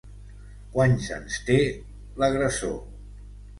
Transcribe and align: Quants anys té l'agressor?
Quants 0.75 1.09
anys 1.17 1.37
té 1.51 1.59
l'agressor? 2.25 2.77